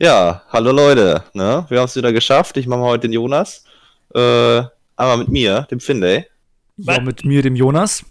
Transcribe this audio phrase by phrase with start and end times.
[0.00, 1.66] Ja, hallo Leute, ne?
[1.68, 2.56] Wir haben es wieder geschafft.
[2.56, 3.64] Ich mache mal heute den Jonas.
[4.12, 4.62] Äh,
[4.96, 6.26] einmal mit mir, dem Finlay.
[6.76, 8.04] Ja, mit mir, dem Jonas.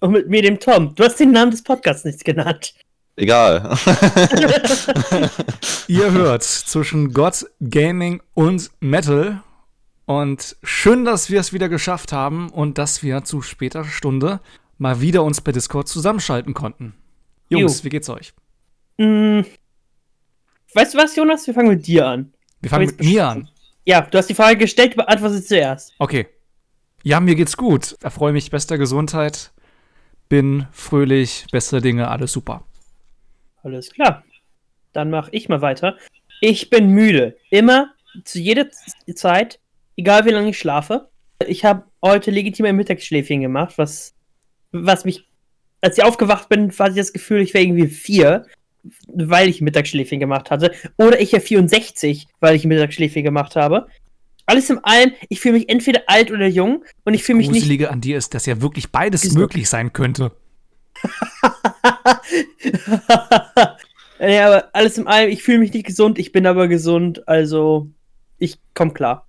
[0.00, 0.94] Und mit mir, dem Tom.
[0.94, 2.74] Du hast den Namen des Podcasts nicht genannt.
[3.16, 3.76] Egal.
[5.88, 9.40] Ihr hört zwischen Gott, Gaming und Metal.
[10.04, 14.40] Und schön, dass wir es wieder geschafft haben und dass wir zu später Stunde
[14.76, 16.94] mal wieder uns per Discord zusammenschalten konnten.
[17.48, 17.84] Jungs, Jo.
[17.84, 18.34] wie geht's euch?
[18.98, 19.46] Hm.
[20.76, 21.46] Weißt du was, Jonas?
[21.46, 22.34] Wir fangen mit dir an.
[22.60, 23.48] Wir fangen mit mir an.
[23.86, 25.94] Ja, du hast die Frage gestellt, beantworte sie zuerst.
[25.98, 26.26] Okay.
[27.02, 27.96] Ja, mir geht's gut.
[28.02, 29.52] Erfreue mich bester Gesundheit.
[30.28, 32.62] Bin fröhlich, bessere Dinge, alles super.
[33.62, 34.22] Alles klar.
[34.92, 35.96] Dann mache ich mal weiter.
[36.42, 37.38] Ich bin müde.
[37.48, 38.66] Immer, zu jeder
[39.14, 39.60] Zeit,
[39.96, 41.08] egal wie lange ich schlafe.
[41.46, 44.14] Ich habe heute legitim ein Mittagsschläfchen gemacht, was,
[44.72, 45.26] was mich,
[45.80, 48.44] als ich aufgewacht bin, hatte ich das Gefühl, ich wäre irgendwie vier,
[49.06, 50.72] weil ich Mittagsschläfchen gemacht hatte.
[50.96, 53.86] Oder ich wäre 64, weil ich Mittagsschläfchen gemacht habe.
[54.46, 57.62] Alles in allem, ich fühle mich entweder alt oder jung und ich fühle mich nicht
[57.62, 59.40] Gruselige an dir ist, dass ja wirklich beides Wieso?
[59.40, 60.30] möglich sein könnte.
[64.20, 67.90] ja, aber alles in allem, ich fühle mich nicht gesund, ich bin aber gesund, also
[68.38, 69.26] ich komme klar.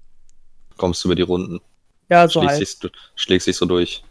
[0.78, 1.62] Kommst du über die Runden.
[2.10, 2.94] Ja, so schlägst, halt.
[2.94, 4.04] dich, schlägst dich so durch.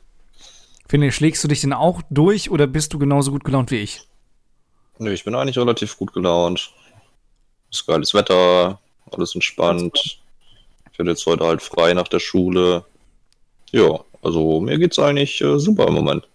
[0.88, 4.02] Finde, schlägst du dich denn auch durch oder bist du genauso gut gelaunt wie ich?
[4.98, 6.72] Nö, ich bin eigentlich relativ gut gelaunt.
[7.70, 8.80] Ist geiles Wetter,
[9.12, 10.20] alles entspannt.
[10.92, 12.84] Ich hatte jetzt heute halt frei nach der Schule.
[13.72, 16.26] Ja, also mir geht's eigentlich äh, super im Moment.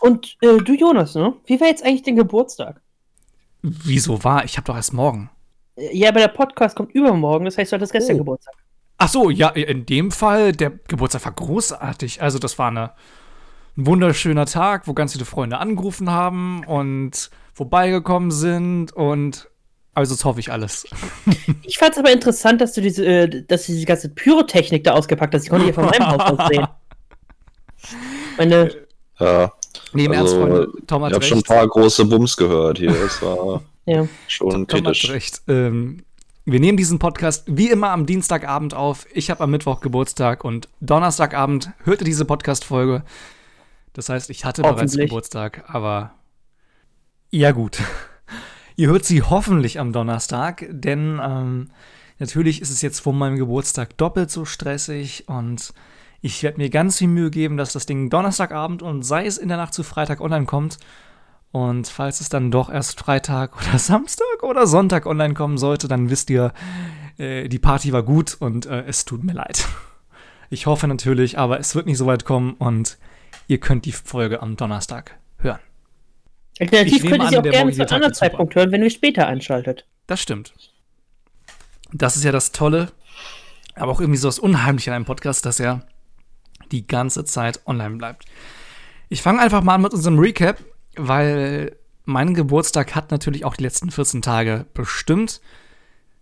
[0.00, 1.34] Und äh, du, Jonas, ne?
[1.46, 2.80] Wie war jetzt eigentlich dein Geburtstag?
[3.62, 4.44] Wieso war?
[4.44, 5.30] Ich habe doch erst morgen.
[5.76, 8.20] Ja, aber der Podcast kommt übermorgen, das heißt, du hattest gestern Oh.
[8.20, 8.54] Geburtstag.
[8.98, 12.20] Ach so, ja, in dem Fall, der Geburtstag war großartig.
[12.20, 12.92] Also, das war eine,
[13.76, 17.30] ein wunderschöner Tag, wo ganz viele Freunde angerufen haben und
[17.60, 19.50] vorbeigekommen sind und
[19.92, 20.86] also das hoffe ich alles.
[21.62, 25.34] Ich fand's aber interessant, dass du diese, äh, dass du diese ganze Pyrotechnik da ausgepackt
[25.34, 25.44] hast.
[25.44, 26.66] Ich konnte hier von meinem Haus aus sehen.
[28.38, 28.70] Meine,
[29.18, 29.52] Ja,
[29.92, 32.78] Nee, im Also, Ernst, Freunde, Tom ich hat habe schon ein paar große Bums gehört
[32.78, 32.92] hier.
[32.92, 34.08] Das war ja.
[34.26, 35.10] schon Tom hat kritisch.
[35.10, 35.42] recht.
[35.46, 36.02] Ähm,
[36.46, 39.06] wir nehmen diesen Podcast wie immer am Dienstagabend auf.
[39.12, 43.02] Ich habe am Mittwoch Geburtstag und Donnerstagabend hörte diese Podcast-Folge.
[43.92, 44.96] Das heißt, ich hatte bereits.
[44.96, 46.14] Geburtstag, aber
[47.30, 47.78] ja gut.
[48.76, 51.70] Ihr hört sie hoffentlich am Donnerstag, denn ähm,
[52.18, 55.74] natürlich ist es jetzt vor meinem Geburtstag doppelt so stressig und
[56.22, 59.48] ich werde mir ganz viel Mühe geben, dass das Ding Donnerstagabend und sei es in
[59.48, 60.78] der Nacht zu Freitag online kommt.
[61.52, 66.10] Und falls es dann doch erst Freitag oder Samstag oder Sonntag online kommen sollte, dann
[66.10, 66.52] wisst ihr,
[67.18, 69.66] äh, die Party war gut und äh, es tut mir leid.
[70.48, 72.98] Ich hoffe natürlich, aber es wird nicht so weit kommen und
[73.46, 75.60] ihr könnt die Folge am Donnerstag hören.
[76.60, 78.14] Alternativ könnt ihr an, sie auch der gerne zu einem anderen.
[78.14, 79.86] Zeitpunkt hören, wenn ihr später einschaltet.
[80.06, 80.52] Das stimmt.
[81.92, 82.92] Das ist ja das Tolle,
[83.74, 85.86] aber auch irgendwie so das Unheimliche an einem Podcast, dass er
[86.70, 88.26] die ganze Zeit online bleibt.
[89.08, 90.58] Ich fange einfach mal an mit unserem Recap,
[90.96, 95.40] weil mein Geburtstag hat natürlich auch die letzten 14 Tage bestimmt.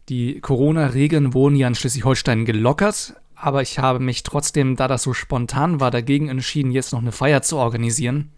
[0.08, 5.12] Die Corona-Regeln wurden ja in Schleswig-Holstein gelockert, aber ich habe mich trotzdem, da das so
[5.12, 8.32] spontan war, dagegen entschieden, jetzt noch eine Feier zu organisieren.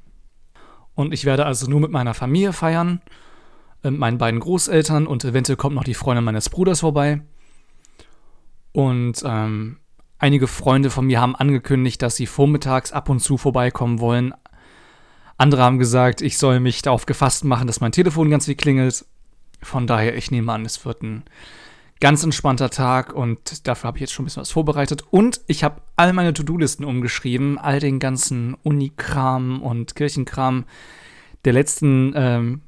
[1.01, 3.01] Und ich werde also nur mit meiner Familie feiern
[3.83, 7.23] äh, meinen beiden Großeltern und eventuell kommt noch die Freundin meines Bruders vorbei.
[8.73, 9.79] Und ähm,
[10.19, 14.35] einige Freunde von mir haben angekündigt, dass sie vormittags ab und zu vorbeikommen wollen.
[15.39, 19.07] Andere haben gesagt, ich soll mich darauf gefasst machen, dass mein Telefon ganz viel klingelt.
[19.63, 21.25] Von daher, ich nehme an, es wird ein
[22.01, 25.05] ganz entspannter Tag und dafür habe ich jetzt schon ein bisschen was vorbereitet.
[25.11, 30.65] Und ich habe all meine To-Do-Listen umgeschrieben, all den ganzen Unikram und Kirchenkram
[31.45, 32.61] der letzten ähm,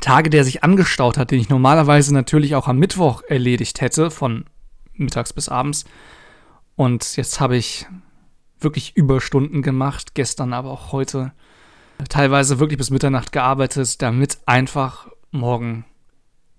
[0.00, 4.44] Tage, der sich angestaut hat, den ich normalerweise natürlich auch am Mittwoch erledigt hätte, von
[4.94, 5.84] mittags bis abends.
[6.74, 7.86] Und jetzt habe ich
[8.60, 11.32] wirklich Überstunden gemacht, gestern aber auch heute.
[12.08, 15.84] Teilweise wirklich bis Mitternacht gearbeitet, damit einfach morgen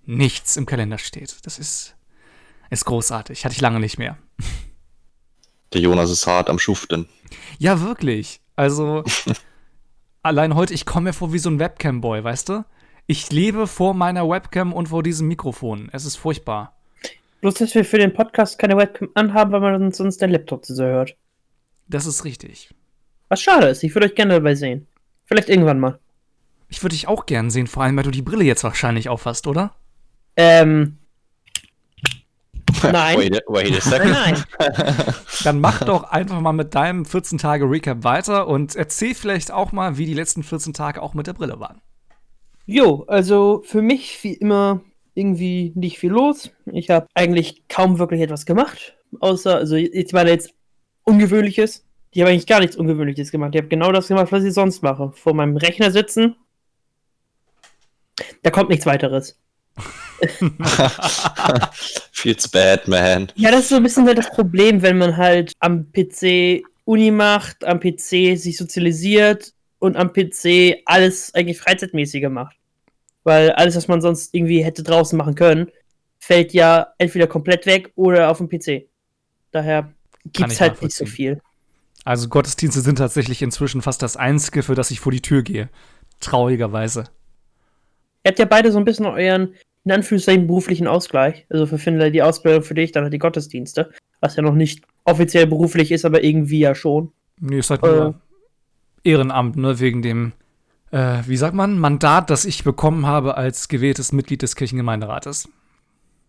[0.04, 1.36] nichts im Kalender steht.
[1.44, 1.96] Das ist,
[2.70, 3.44] ist großartig.
[3.44, 4.18] Hatte ich lange nicht mehr.
[5.72, 7.08] Der Jonas ist hart am Schuften.
[7.58, 8.40] Ja, wirklich.
[8.56, 9.04] Also,
[10.22, 12.64] allein heute, ich komme mir vor wie so ein Webcam-Boy, weißt du?
[13.06, 15.88] Ich lebe vor meiner Webcam und vor diesem Mikrofon.
[15.92, 16.76] Es ist furchtbar.
[17.40, 20.74] Bloß, dass wir für den Podcast keine Webcam anhaben, weil man sonst den Laptop zu
[20.74, 21.16] sehr hört.
[21.88, 22.70] Das ist richtig.
[23.28, 24.86] Was schade ist, ich würde euch gerne dabei sehen.
[25.24, 25.98] Vielleicht irgendwann mal.
[26.68, 29.46] Ich würde dich auch gern sehen, vor allem, weil du die Brille jetzt wahrscheinlich aufhast,
[29.46, 29.74] oder?
[30.36, 30.98] Ähm.
[32.82, 33.18] Nein.
[33.18, 34.12] Wait, a- wait a Nein, second.
[34.12, 35.14] nein.
[35.44, 40.06] Dann mach doch einfach mal mit deinem 14-Tage-Recap weiter und erzähl vielleicht auch mal, wie
[40.06, 41.80] die letzten 14 Tage auch mit der Brille waren.
[42.66, 44.80] Jo, also für mich wie immer
[45.14, 46.50] irgendwie nicht viel los.
[46.66, 50.54] Ich habe eigentlich kaum wirklich etwas gemacht, außer, also ich meine jetzt
[51.04, 51.84] Ungewöhnliches.
[52.12, 53.54] Ich habe eigentlich gar nichts Ungewöhnliches gemacht.
[53.54, 55.10] Ich habe genau das gemacht, was ich sonst mache.
[55.12, 56.36] Vor meinem Rechner sitzen.
[58.42, 59.38] Da kommt nichts weiteres.
[62.12, 63.32] Feels bad, man.
[63.34, 67.10] Ja, das ist so ein bisschen halt das Problem, wenn man halt am PC Uni
[67.10, 72.56] macht, am PC sich sozialisiert und am PC alles eigentlich freizeitmäßiger macht.
[73.24, 75.70] Weil alles, was man sonst irgendwie hätte draußen machen können,
[76.18, 78.88] fällt ja entweder komplett weg oder auf dem PC.
[79.50, 79.92] Daher
[80.24, 81.40] gibt es halt nicht so viel.
[82.04, 85.68] Also Gottesdienste sind tatsächlich inzwischen fast das Einzige, für das ich vor die Tür gehe.
[86.20, 87.04] Traurigerweise.
[88.24, 89.54] Ihr habt ja beide so ein bisschen euren,
[89.84, 91.46] in Anführungszeichen, beruflichen Ausgleich.
[91.48, 93.90] Also für Finder die Ausbildung für dich, dann halt die Gottesdienste.
[94.20, 97.12] Was ja noch nicht offiziell beruflich ist, aber irgendwie ja schon.
[97.40, 98.20] Nee, ist halt nur
[99.04, 100.32] äh, Ehrenamt, ne, wegen dem,
[100.90, 105.48] äh, wie sagt man, Mandat, das ich bekommen habe als gewähltes Mitglied des Kirchengemeinderates.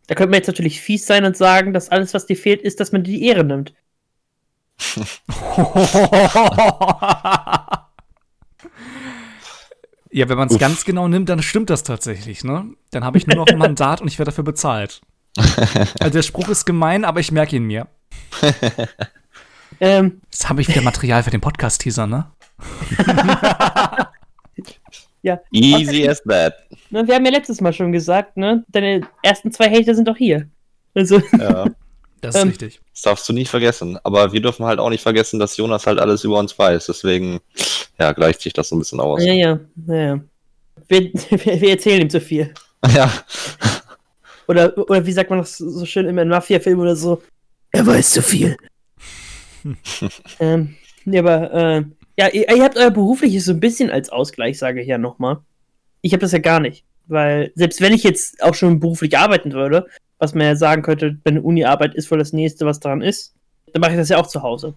[0.08, 2.80] Da könnte man jetzt natürlich fies sein und sagen, dass alles, was dir fehlt, ist,
[2.80, 3.74] dass man dir die Ehre nimmt.
[10.12, 12.66] ja, wenn man es ganz genau nimmt, dann stimmt das tatsächlich, ne?
[12.92, 15.02] Dann habe ich nur noch ein Mandat und ich werde dafür bezahlt.
[16.00, 17.88] Also der Spruch ist gemein, aber ich merke ihn mir.
[19.80, 22.32] ähm, Jetzt habe ich wieder Material für den Podcast-Teaser, ne?
[25.22, 25.40] ja.
[25.52, 26.56] Easy as that.
[26.90, 28.66] Ne, wir haben ja letztes Mal schon gesagt, ne?
[28.68, 30.50] Deine ersten zwei Hater sind doch hier.
[30.94, 31.22] Also.
[31.40, 31.66] Ja.
[32.22, 32.80] Das ist ähm, richtig.
[32.94, 34.00] Das darfst du nicht vergessen.
[34.04, 36.86] Aber wir dürfen halt auch nicht vergessen, dass Jonas halt alles über uns weiß.
[36.86, 37.40] Deswegen,
[38.00, 39.24] ja, gleicht sich das so ein bisschen aus.
[39.24, 40.20] Ja, ja, ja.
[40.88, 42.54] Wir, wir erzählen ihm zu viel.
[42.94, 43.10] Ja.
[44.48, 47.22] Oder, oder wie sagt man das so schön im Mafia-Film oder so?
[47.72, 48.58] Er weiß zu viel.
[50.42, 50.76] ähm,
[51.06, 51.84] ja, aber, äh,
[52.18, 55.38] ja, ihr, ihr, habt euer berufliches so ein bisschen als Ausgleich, sage ich ja nochmal.
[56.02, 56.84] Ich habe das ja gar nicht.
[57.08, 59.88] Weil, selbst wenn ich jetzt auch schon beruflich arbeiten würde,
[60.22, 63.34] was man ja sagen könnte, wenn Uni-Arbeit ist wohl das nächste, was dran ist,
[63.74, 64.76] dann mache ich das ja auch zu Hause.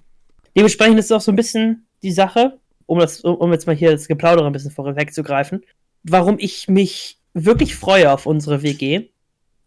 [0.56, 3.92] Dementsprechend ist es auch so ein bisschen die Sache, um, das, um jetzt mal hier
[3.92, 5.62] das Geplaudere ein bisschen vorwegzugreifen,
[6.02, 9.10] warum ich mich wirklich freue auf unsere WG,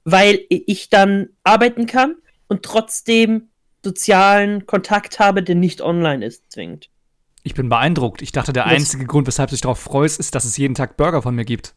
[0.03, 2.15] weil ich dann arbeiten kann
[2.47, 3.50] und trotzdem
[3.85, 6.89] sozialen Kontakt habe, der nicht online ist, zwingend.
[7.44, 8.23] Ich bin beeindruckt.
[8.23, 10.73] Ich dachte, der das einzige Grund, weshalb du dich darauf freust, ist, dass es jeden
[10.73, 11.75] Tag Burger von mir gibt.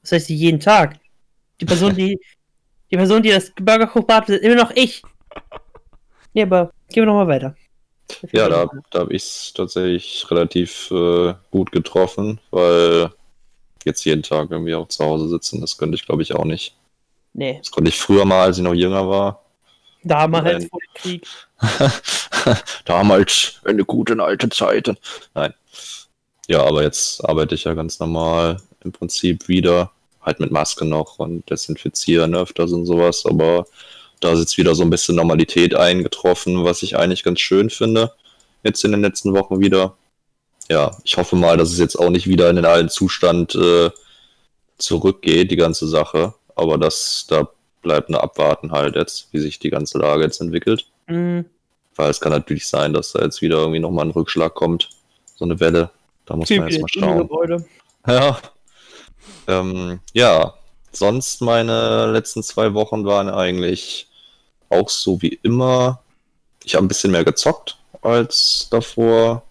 [0.00, 0.98] Das heißt, jeden Tag.
[1.60, 2.18] Die Person, die,
[2.90, 5.02] die Person, die das Burger hochbart, ist immer noch ich.
[6.32, 7.56] Ja, aber gehen wir nochmal weiter.
[8.32, 13.10] Ja, da, da habe ich es tatsächlich relativ äh, gut getroffen, weil
[13.84, 16.76] jetzt jeden Tag irgendwie auch zu Hause sitzen, das könnte ich glaube ich auch nicht.
[17.32, 17.58] Nee.
[17.58, 19.42] Das konnte ich früher mal, als ich noch jünger war.
[20.02, 21.26] Damals vor dem Krieg.
[22.84, 24.96] Damals, in der guten alten Zeiten.
[25.34, 25.52] Nein.
[26.46, 29.90] Ja, aber jetzt arbeite ich ja ganz normal im Prinzip wieder
[30.26, 33.66] halt mit Maske noch und desinfizieren öfters und sowas, aber
[34.20, 38.12] da ist jetzt wieder so ein bisschen Normalität eingetroffen, was ich eigentlich ganz schön finde.
[38.62, 39.96] Jetzt in den letzten Wochen wieder.
[40.68, 43.90] Ja, ich hoffe mal, dass es jetzt auch nicht wieder in den alten Zustand äh,
[44.78, 46.34] zurückgeht, die ganze Sache.
[46.56, 47.48] Aber das, da
[47.82, 50.86] bleibt eine Abwarten halt jetzt, wie sich die ganze Lage jetzt entwickelt.
[51.06, 51.44] Mhm.
[51.94, 54.90] Weil es kann natürlich sein, dass da jetzt wieder irgendwie nochmal ein Rückschlag kommt.
[55.36, 55.90] So eine Welle.
[56.24, 57.64] Da muss man jetzt mal schauen.
[58.08, 58.38] Ja,
[59.46, 60.54] ähm, ja,
[60.92, 64.08] sonst meine letzten zwei Wochen waren eigentlich
[64.68, 66.00] auch so wie immer.
[66.64, 69.42] Ich habe ein bisschen mehr gezockt als davor.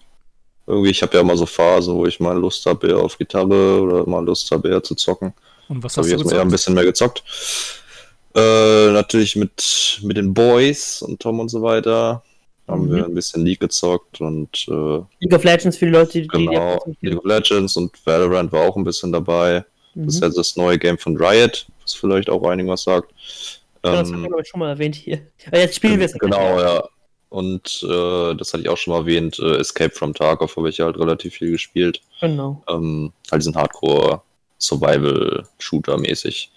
[0.68, 3.82] Irgendwie, ich habe ja immer so Phasen, wo ich mal Lust habe eher auf Gitarre
[3.82, 5.34] oder mal Lust habe eher zu zocken.
[5.68, 7.24] Und was hast du jetzt eher ein bisschen mehr gezockt.
[8.36, 12.24] Äh, natürlich mit, mit den Boys und Tom und so weiter.
[12.68, 12.96] Haben mhm.
[12.96, 16.84] wir ein bisschen League gezockt und äh, League of Legends für die Leute, die Genau,
[17.02, 19.64] die League of Legends und Valorant war auch ein bisschen dabei.
[19.94, 20.06] Mhm.
[20.06, 23.12] Das ist ja das neue Game von Riot, was vielleicht auch einigen was sagt.
[23.84, 25.22] Ja, das ähm, haben wir, glaube ich, schon mal erwähnt hier.
[25.48, 26.84] Aber jetzt spielen wir es Genau, ja.
[27.30, 30.80] Und äh, das hatte ich auch schon mal erwähnt, äh, Escape from Tarkov habe ich
[30.80, 32.00] halt relativ viel gespielt.
[32.22, 32.64] Genau.
[32.70, 36.50] Ähm, halt diesen Hardcore-Survival-Shooter-mäßig.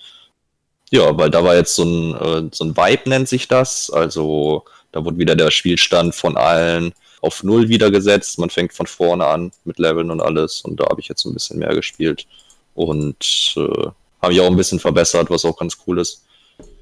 [0.91, 3.91] Ja, weil da war jetzt so ein, äh, so ein Vibe, nennt sich das.
[3.91, 8.39] Also da wurde wieder der Spielstand von allen auf Null wieder gesetzt.
[8.39, 10.63] Man fängt von vorne an mit Leveln und alles.
[10.63, 12.27] Und da habe ich jetzt ein bisschen mehr gespielt
[12.75, 13.89] und äh,
[14.23, 16.25] habe ich auch ein bisschen verbessert, was auch ganz cool ist.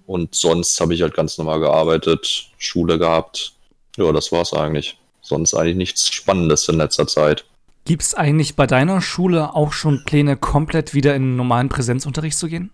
[0.06, 3.54] Und sonst habe ich halt ganz normal gearbeitet, Schule gehabt.
[3.96, 4.98] Ja, das war's eigentlich.
[5.20, 7.44] Sonst eigentlich nichts Spannendes in letzter Zeit.
[7.84, 12.48] Gibt es eigentlich bei deiner Schule auch schon Pläne, komplett wieder in normalen Präsenzunterricht zu
[12.48, 12.70] gehen?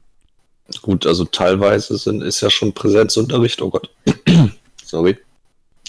[0.81, 3.91] Gut, also teilweise sind, ist ja schon Präsenzunterricht, oh Gott.
[4.93, 5.17] Sorry.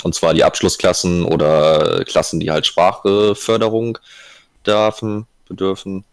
[0.03, 3.97] Und zwar die Abschlussklassen oder Klassen, die halt Sprachförderung
[4.65, 6.05] dürfen, bedürfen.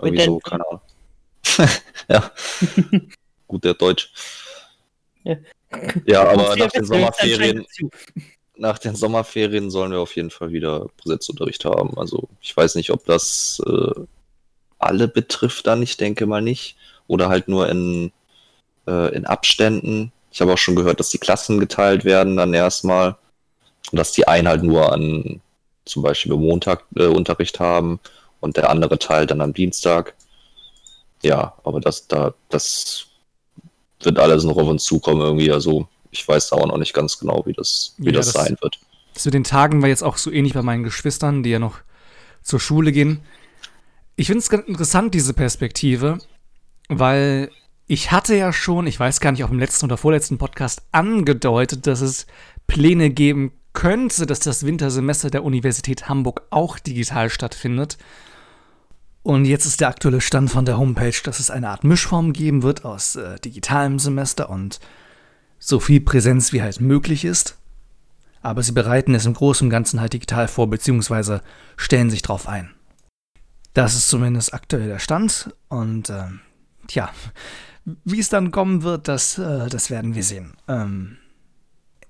[0.00, 0.80] Irgendwie so, keine Ahnung.
[2.08, 2.30] ja.
[3.48, 4.12] gut der Deutsch.
[5.24, 5.36] Ja.
[6.06, 7.66] Ja, aber nach den Sommerferien,
[8.56, 11.98] nach den Sommerferien sollen wir auf jeden Fall wieder Präsenzunterricht haben.
[11.98, 14.00] Also ich weiß nicht, ob das äh,
[14.78, 16.76] alle betrifft dann, ich denke mal nicht.
[17.08, 18.12] Oder halt nur in,
[18.86, 20.12] äh, in Abständen.
[20.30, 23.16] Ich habe auch schon gehört, dass die Klassen geteilt werden dann erstmal.
[23.90, 25.40] Und dass die einen halt nur an
[25.84, 27.98] zum Beispiel Montag äh, Unterricht haben
[28.40, 30.14] und der andere Teil dann am Dienstag.
[31.22, 33.06] Ja, aber das da, das
[34.02, 35.50] wird alles noch auf uns zukommen irgendwie.
[35.50, 38.56] Also ich weiß aber noch nicht ganz genau, wie das, wie Ja, das, das- sein
[38.60, 38.78] wird.
[39.14, 41.78] Zu den Tagen war jetzt auch so ähnlich bei meinen Geschwistern, die ja noch
[42.42, 43.20] zur Schule gehen.
[44.14, 46.18] Ich finde es ganz interessant, diese Perspektive,
[46.88, 47.50] weil
[47.90, 51.88] ich hatte ja schon, ich weiß gar nicht, ob im letzten oder vorletzten Podcast angedeutet,
[51.88, 52.28] dass es
[52.68, 57.98] Pläne geben könnte, dass das Wintersemester der Universität Hamburg auch digital stattfindet.
[59.24, 62.62] Und jetzt ist der aktuelle Stand von der Homepage, dass es eine Art Mischform geben
[62.62, 64.78] wird aus äh, digitalem Semester und
[65.58, 67.58] so viel Präsenz wie halt möglich ist.
[68.40, 71.42] Aber sie bereiten es im Großen und Ganzen halt digital vor, beziehungsweise
[71.76, 72.70] stellen sich drauf ein.
[73.74, 75.52] Das ist zumindest aktuell der Stand.
[75.68, 76.38] Und ähm,
[76.86, 77.10] tja,
[77.84, 80.54] wie es dann kommen wird, das, äh, das werden wir sehen.
[80.68, 81.16] Ähm,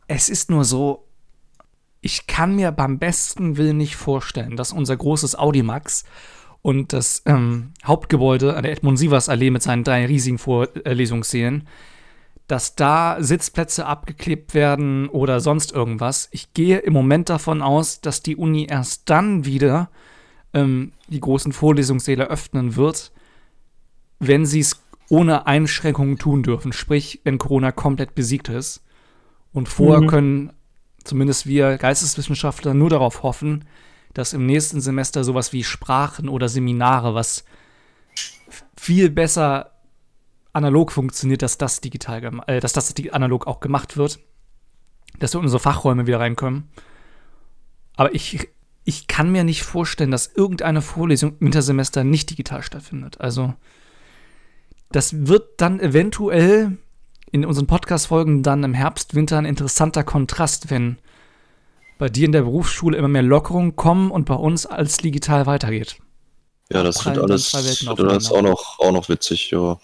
[0.08, 1.06] es ist nur so,
[2.00, 6.04] ich kann mir beim besten Willen nicht vorstellen, dass unser großes Audimax
[6.62, 11.68] und das ähm, Hauptgebäude an der Edmund-Sievers-Allee mit seinen drei riesigen Vorlesungssälen
[12.50, 16.28] dass da Sitzplätze abgeklebt werden oder sonst irgendwas.
[16.32, 19.88] Ich gehe im Moment davon aus, dass die Uni erst dann wieder
[20.52, 23.12] ähm, die großen Vorlesungssäle öffnen wird,
[24.18, 26.72] wenn sie es ohne Einschränkungen tun dürfen.
[26.72, 28.82] Sprich, wenn Corona komplett besiegt ist.
[29.52, 30.06] Und vorher Mhm.
[30.06, 30.52] können
[31.04, 33.64] zumindest wir Geisteswissenschaftler nur darauf hoffen,
[34.14, 37.44] dass im nächsten Semester sowas wie Sprachen oder Seminare, was
[38.76, 39.72] viel besser
[40.52, 44.20] analog funktioniert, dass das digital, äh, dass das analog auch gemacht wird,
[45.18, 46.68] dass wir in unsere Fachräume wieder reinkommen.
[47.96, 48.48] Aber ich,
[48.84, 53.20] ich kann mir nicht vorstellen, dass irgendeine Vorlesung im Wintersemester nicht digital stattfindet.
[53.20, 53.54] Also
[54.90, 56.78] das wird dann eventuell
[57.30, 60.99] in unseren Podcast-Folgen dann im Herbst, Winter ein interessanter Kontrast, wenn
[61.99, 65.97] bei dir in der Berufsschule immer mehr Lockerungen kommen und bei uns als digital weitergeht.
[66.73, 69.78] Ja, das wird alles, wird alles auch noch, auch noch witzig, ja.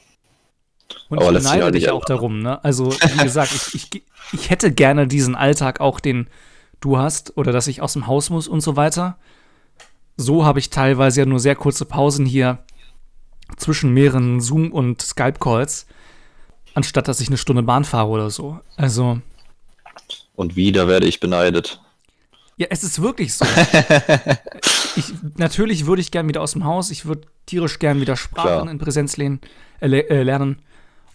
[1.08, 2.62] Und Aber ich beneide dich auch darum, ne?
[2.64, 6.28] Also, wie gesagt, ich, ich, ich hätte gerne diesen Alltag auch, den
[6.80, 9.18] du hast, oder dass ich aus dem Haus muss und so weiter.
[10.16, 12.58] So habe ich teilweise ja nur sehr kurze Pausen hier
[13.56, 15.86] zwischen mehreren Zoom- und Skype-Calls,
[16.74, 18.60] anstatt dass ich eine Stunde Bahn fahre oder so.
[18.76, 19.20] Also,
[20.34, 21.80] Und wieder werde ich beneidet.
[22.56, 23.44] ja, es ist wirklich so.
[24.96, 26.90] ich, natürlich würde ich gern wieder aus dem Haus.
[26.90, 28.70] Ich würde tierisch gern wieder Sprachen Klar.
[28.70, 29.40] in Präsenz lernen,
[29.80, 30.60] äh, äh, lernen.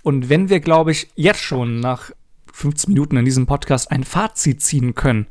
[0.04, 2.12] Und wenn wir, glaube ich, jetzt schon nach
[2.54, 5.28] 15 Minuten in diesem Podcast ein Fazit ziehen können,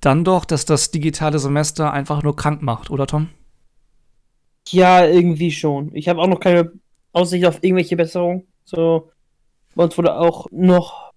[0.00, 3.28] dann doch, dass das digitale Semester einfach nur krank macht, oder Tom?
[4.68, 5.94] Ja, irgendwie schon.
[5.94, 6.72] Ich habe auch noch keine
[7.12, 8.46] Aussicht auf irgendwelche Besserung.
[8.64, 9.10] So,
[9.74, 11.12] bei uns wurde auch noch.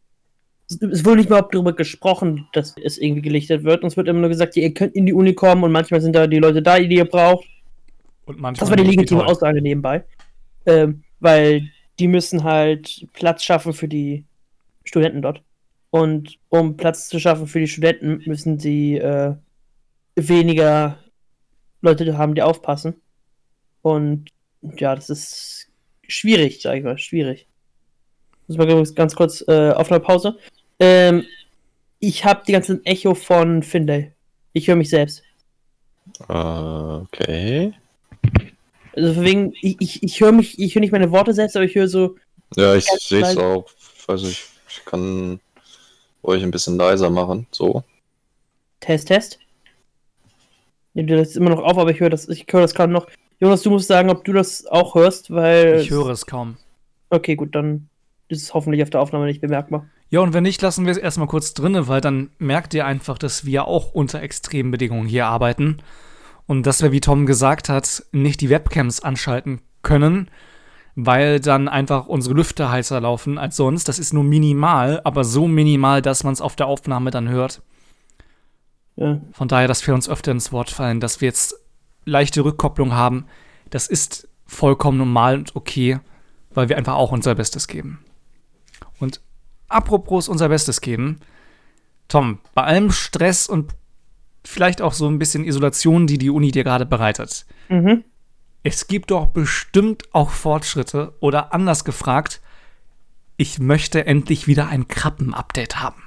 [0.67, 3.83] Es wurde nicht mal darüber gesprochen, dass es irgendwie gelichtet wird.
[3.83, 6.25] Uns wird immer nur gesagt, ihr könnt in die Uni kommen und manchmal sind da
[6.25, 7.45] die Leute da, die ihr braucht.
[8.25, 9.25] Und manchmal Das war die legitime.
[9.25, 10.03] Aussage nebenbei.
[10.65, 14.25] Ähm, weil die müssen halt Platz schaffen für die
[14.83, 15.43] Studenten dort.
[15.91, 19.35] Und um Platz zu schaffen für die Studenten, müssen sie äh,
[20.15, 20.97] weniger
[21.81, 22.95] Leute haben, die aufpassen.
[23.85, 24.25] Und
[24.79, 25.67] ja, das ist
[26.07, 27.45] schwierig, sag ich mal, schwierig.
[28.47, 30.39] Muss mal ganz- ganz kurz äh, auf eine Pause.
[30.79, 31.23] Ähm,
[31.99, 34.11] ich habe die ganze Echo von Finlay.
[34.53, 35.21] Ich höre mich selbst.
[36.27, 37.73] Äh, okay.
[38.95, 41.75] Also wegen, ich, ich, ich höre mich, ich höre nicht meine Worte selbst, aber ich
[41.75, 42.15] höre so,
[42.55, 43.67] Ja, ich sehe es auch.
[43.99, 45.39] Ich weiß nicht, ich kann
[46.23, 47.45] euch ein bisschen leiser machen.
[47.51, 47.83] So.
[48.79, 49.37] Test, Test.
[50.95, 53.05] Ja, du lässt immer noch auf, aber ich höre das, ich höre das gerade noch.
[53.39, 55.79] Jonas, du musst sagen, ob du das auch hörst, weil.
[55.81, 56.57] Ich höre es kaum.
[57.09, 57.89] Okay, gut, dann
[58.27, 59.87] ist es hoffentlich auf der Aufnahme nicht bemerkbar.
[60.09, 63.17] Ja, und wenn nicht, lassen wir es erstmal kurz drinne, weil dann merkt ihr einfach,
[63.17, 65.77] dass wir auch unter extremen Bedingungen hier arbeiten.
[66.47, 70.29] Und dass wir, wie Tom gesagt hat, nicht die Webcams anschalten können,
[70.95, 73.87] weil dann einfach unsere Lüfter heißer laufen als sonst.
[73.87, 77.61] Das ist nur minimal, aber so minimal, dass man es auf der Aufnahme dann hört.
[78.95, 79.19] Ja.
[79.31, 81.64] Von daher, dass wir uns öfter ins Wort fallen, dass wir jetzt
[82.05, 83.25] leichte Rückkopplung haben,
[83.69, 85.99] das ist vollkommen normal und okay,
[86.53, 87.99] weil wir einfach auch unser Bestes geben.
[88.99, 89.19] Und
[89.67, 91.19] apropos unser Bestes geben,
[92.07, 93.71] Tom, bei allem Stress und
[94.43, 98.03] vielleicht auch so ein bisschen Isolation, die die Uni dir gerade bereitet, Mhm.
[98.63, 102.41] es gibt doch bestimmt auch Fortschritte oder anders gefragt,
[103.37, 106.01] ich möchte endlich wieder ein Krabben-Update haben.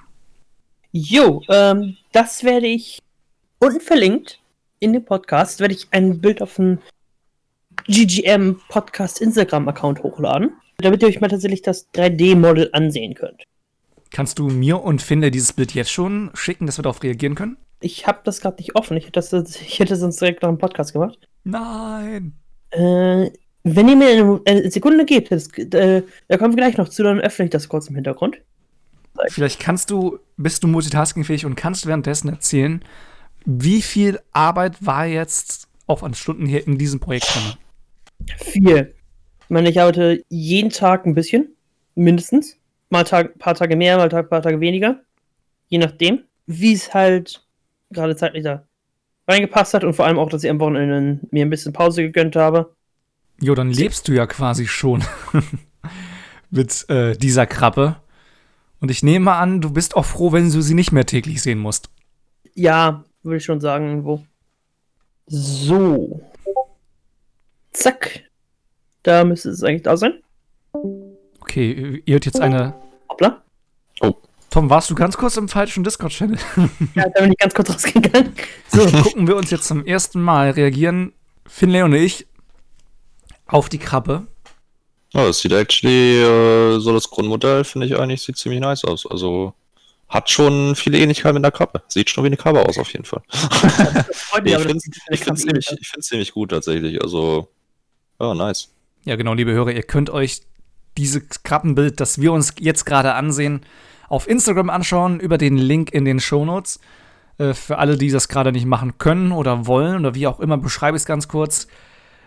[0.93, 3.01] Jo, ähm, das werde ich
[3.59, 4.41] unten verlinkt
[4.81, 6.79] in dem Podcast, werde ich ein Bild auf den
[7.87, 13.45] GGM Podcast Instagram-Account hochladen, damit ihr euch mal tatsächlich das 3D-Model ansehen könnt.
[14.11, 17.57] Kannst du mir und Finde dieses Bild jetzt schon schicken, dass wir darauf reagieren können?
[17.81, 18.97] Ich habe das gerade nicht offen.
[18.97, 21.19] Ich hätte, das, ich hätte sonst direkt noch einen Podcast gemacht.
[21.45, 22.33] Nein.
[22.71, 23.31] Äh,
[23.65, 27.03] wenn ihr mir eine, eine Sekunde gebt, das, äh, da kommen wir gleich noch zu,
[27.03, 28.39] dann öffne ich das kurz im Hintergrund.
[29.29, 32.85] Vielleicht kannst du, bist du multitaskingfähig und kannst währenddessen erzählen,
[33.51, 37.55] wie viel Arbeit war jetzt auch an Stunden hier in diesem Projekt drin?
[38.37, 38.95] Viel.
[39.41, 41.57] Ich meine, ich arbeite jeden Tag ein bisschen,
[41.95, 42.59] mindestens.
[42.91, 45.01] Mal ein paar Tage mehr, mal ein paar Tage weniger.
[45.69, 47.43] Je nachdem, wie es halt
[47.91, 48.67] gerade zeitlich da
[49.27, 52.37] reingepasst hat und vor allem auch, dass ich am Wochenende mir ein bisschen Pause gegönnt
[52.37, 52.75] habe.
[53.41, 55.03] Jo, dann lebst du ja quasi schon
[56.51, 57.97] mit äh, dieser Krabbe.
[58.81, 61.61] Und ich nehme an, du bist auch froh, wenn du sie nicht mehr täglich sehen
[61.61, 61.89] musst.
[62.55, 64.25] Ja, würde ich schon sagen, wo.
[65.27, 66.21] So.
[67.73, 68.25] Zack.
[69.03, 70.23] Da müsste es eigentlich da sein.
[71.41, 72.75] Okay, ihr hört jetzt eine.
[73.09, 73.43] Hoppla.
[74.01, 74.15] Oh.
[74.51, 76.39] Tom, warst du ganz kurz im falschen Discord-Channel?
[76.95, 78.33] Ja, da bin ich ganz kurz rausgegangen.
[78.69, 81.13] So, gucken wir uns jetzt zum ersten Mal reagieren,
[81.47, 82.27] Finlay und ich,
[83.47, 84.27] auf die Krabbe.
[85.13, 89.07] Ja, das sieht actually, äh, so das Grundmodell finde ich eigentlich, sieht ziemlich nice aus.
[89.11, 89.55] Also
[90.09, 91.83] hat schon viele Ähnlichkeiten mit einer Krabbe.
[91.89, 93.23] Sieht schon wie eine Krabbe aus, auf jeden Fall.
[94.43, 94.55] nee,
[95.11, 97.03] ich finde es ziemlich, ich find's ziemlich gut tatsächlich.
[97.03, 97.49] Also,
[98.19, 98.71] ja, nice.
[99.05, 100.43] Ja, genau, liebe Hörer, ihr könnt euch
[100.97, 103.61] dieses Krabbenbild, das wir uns jetzt gerade ansehen,
[104.09, 106.81] auf Instagram anschauen, über den Link in den Shownotes.
[107.39, 110.59] Äh, für alle, die das gerade nicht machen können oder wollen oder wie auch immer,
[110.59, 111.69] beschreibe ich es ganz kurz.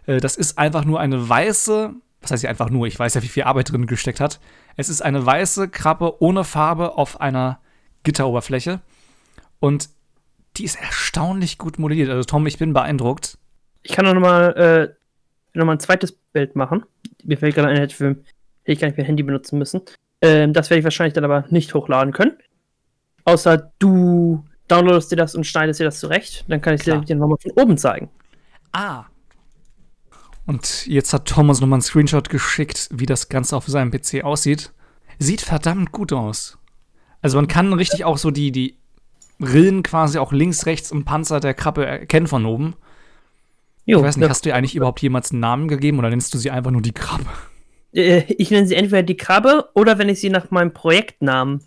[0.05, 3.23] Äh, das ist einfach nur eine weiße, was heißt hier einfach nur, ich weiß ja,
[3.23, 4.39] wie viel Arbeit drin gesteckt hat.
[4.77, 7.59] Es ist eine weiße Krabbe ohne Farbe auf einer
[8.03, 8.81] Gitteroberfläche.
[9.59, 9.89] Und
[10.57, 12.09] die ist erstaunlich gut modelliert.
[12.09, 13.37] Also Tom, ich bin beeindruckt.
[13.83, 16.83] Ich kann noch mal, äh, noch mal ein zweites Bild machen.
[17.23, 18.17] Mir fällt gerade ein, hätte,
[18.63, 19.81] ich gar nicht mehr Handy benutzen müssen.
[20.21, 22.37] Ähm, das werde ich wahrscheinlich dann aber nicht hochladen können.
[23.23, 26.45] Außer du downloadest dir das und schneidest dir das zurecht.
[26.47, 27.01] Dann kann ich Klar.
[27.01, 28.09] dir nochmal von oben zeigen.
[28.71, 29.05] Ah.
[30.45, 34.23] Und jetzt hat Tom uns nochmal einen Screenshot geschickt, wie das Ganze auf seinem PC
[34.23, 34.71] aussieht.
[35.19, 36.57] Sieht verdammt gut aus.
[37.21, 38.77] Also man kann richtig auch so die, die
[39.39, 42.75] Rillen quasi auch links, rechts im Panzer der Krabbe erkennen von oben.
[43.85, 46.33] Jo, ich weiß nicht, hast du ihr eigentlich überhaupt jemals einen Namen gegeben oder nennst
[46.33, 47.25] du sie einfach nur die Krabbe?
[47.93, 51.63] Äh, ich nenne sie entweder die Krabbe oder wenn ich sie nach meinem Projektnamen.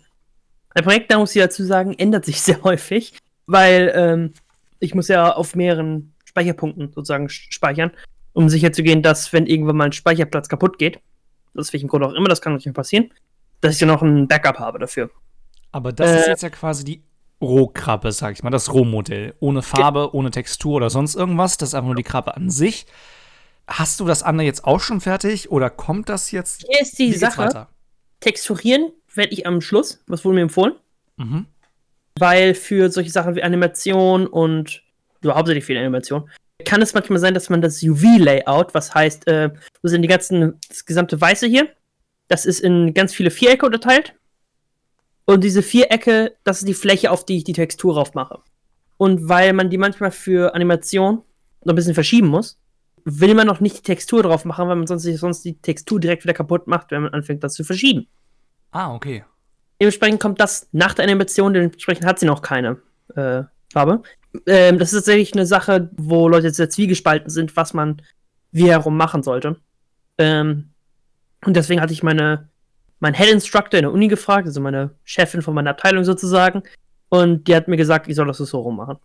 [0.73, 4.33] Ein Projektnamen, muss ich dazu sagen, ändert sich sehr häufig, weil ähm,
[4.79, 7.91] ich muss ja auf mehreren Speicherpunkten sozusagen speichern,
[8.33, 10.99] um sicher zu gehen, dass wenn irgendwann mal ein Speicherplatz kaputt geht,
[11.55, 13.11] aus welchem Grund auch immer, das kann natürlich passieren,
[13.61, 15.09] dass ich dann noch ein Backup habe dafür.
[15.75, 17.03] Aber das äh, ist jetzt ja quasi die
[17.41, 19.35] Rohkrabbe, sag ich mal, das Rohmodell.
[19.41, 21.57] Ohne Farbe, ohne Textur oder sonst irgendwas.
[21.57, 22.85] Das ist einfach nur die Krabbe an sich.
[23.67, 26.65] Hast du das andere jetzt auch schon fertig oder kommt das jetzt?
[26.65, 27.67] Hier ist die Sache.
[28.21, 30.01] Texturieren werde ich am Schluss.
[30.07, 30.75] Was wurde mir empfohlen?
[31.17, 31.45] Mhm.
[32.17, 34.81] Weil für solche Sachen wie Animation und
[35.23, 36.29] ja, hauptsächlich viel Animation
[36.63, 39.49] kann es manchmal sein, dass man das UV-Layout, was heißt, äh,
[39.83, 41.67] so sind die ganzen, das gesamte Weiße hier,
[42.29, 44.13] das ist in ganz viele Vierecke unterteilt.
[45.25, 48.39] Und diese Vierecke, das ist die Fläche, auf die ich die Textur drauf mache.
[48.97, 51.23] Und weil man die manchmal für Animation
[51.63, 52.59] noch ein bisschen verschieben muss,
[53.03, 56.23] will man noch nicht die Textur drauf machen, weil man sonst, sonst die Textur direkt
[56.23, 58.07] wieder kaputt macht, wenn man anfängt, das zu verschieben.
[58.71, 59.23] Ah, okay.
[59.79, 62.77] Dementsprechend kommt das nach der Animation, dementsprechend hat sie noch keine
[63.15, 64.03] äh, Farbe.
[64.47, 68.01] Ähm, das ist tatsächlich eine Sache, wo Leute sehr zwiegespalten sind, was man
[68.51, 69.57] wie herum machen sollte.
[70.17, 70.69] Ähm,
[71.45, 72.49] und deswegen hatte ich meine
[72.99, 76.63] mein Head Instructor in der Uni gefragt, also meine Chefin von meiner Abteilung sozusagen.
[77.09, 78.97] Und die hat mir gesagt, ich soll das so rummachen.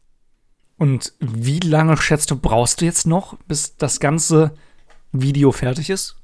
[0.78, 4.52] Und wie lange schätzt du, brauchst du jetzt noch, bis das ganze
[5.12, 6.16] Video fertig ist?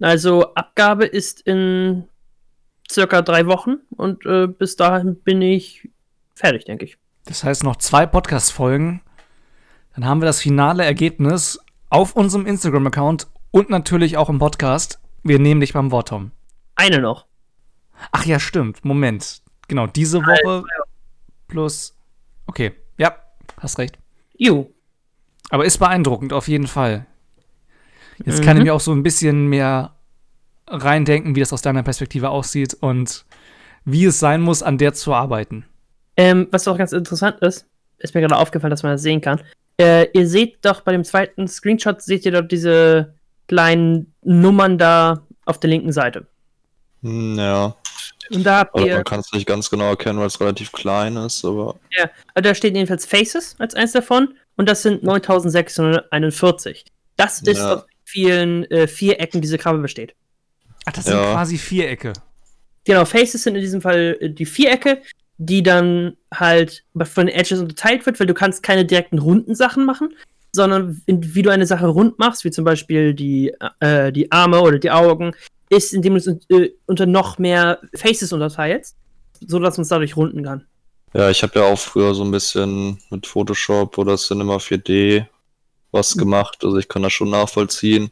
[0.00, 2.04] Also, Abgabe ist in
[2.90, 5.88] circa drei Wochen und äh, bis dahin bin ich
[6.34, 6.96] fertig, denke ich.
[7.24, 9.02] Das heißt, noch zwei Podcast-Folgen.
[9.94, 11.58] Dann haben wir das finale Ergebnis
[11.90, 15.00] auf unserem Instagram-Account und natürlich auch im Podcast.
[15.22, 16.30] Wir nehmen dich beim Wort, Tom
[16.80, 17.26] eine noch.
[18.10, 18.84] Ach ja, stimmt.
[18.84, 19.42] Moment.
[19.68, 20.64] Genau, diese Woche
[21.46, 21.94] plus.
[22.46, 23.14] Okay, ja,
[23.58, 23.98] hast recht.
[24.36, 24.72] Jo.
[25.50, 27.06] Aber ist beeindruckend, auf jeden Fall.
[28.24, 28.44] Jetzt mhm.
[28.44, 29.94] kann ich mir auch so ein bisschen mehr
[30.66, 33.24] reindenken, wie das aus deiner Perspektive aussieht und
[33.84, 35.64] wie es sein muss, an der zu arbeiten.
[36.16, 37.66] Ähm, was auch ganz interessant ist,
[37.98, 39.40] ist mir gerade aufgefallen, dass man das sehen kann.
[39.78, 43.14] Äh, ihr seht doch bei dem zweiten Screenshot, seht ihr dort diese
[43.48, 46.26] kleinen Nummern da auf der linken Seite.
[47.02, 47.74] Hm, Ja,
[48.30, 50.70] Und da habt also ihr, man kann es nicht ganz genau erkennen, weil es relativ
[50.72, 55.02] klein ist, aber ja, also da steht jedenfalls Faces als eins davon und das sind
[55.02, 56.84] 9641.
[57.16, 57.74] Das ist Ja.
[57.76, 60.14] aus vielen äh, Vierecken diese Krabbe besteht.
[60.86, 61.32] Ach, das sind Ja.
[61.32, 62.12] quasi Vierecke.
[62.84, 65.02] Genau, Faces sind in diesem Fall äh, die Vierecke,
[65.38, 69.84] die dann halt von den Edges unterteilt wird, weil du kannst keine direkten runden Sachen
[69.84, 70.14] machen,
[70.52, 74.60] sondern in, wie du eine Sache rund machst, wie zum Beispiel die, äh, die Arme
[74.60, 75.32] oder die Augen,
[75.70, 78.96] ist, indem du es äh, unter noch mehr Faces unterteilst,
[79.46, 80.66] so dass man es dadurch runden kann.
[81.14, 85.26] ja, ich habe ja auch früher so ein bisschen mit Photoshop oder Cinema 4D
[85.92, 88.10] was gemacht, also ich kann das schon nachvollziehen.